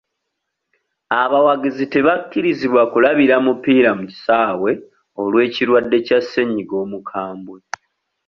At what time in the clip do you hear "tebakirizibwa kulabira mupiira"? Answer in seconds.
1.93-3.89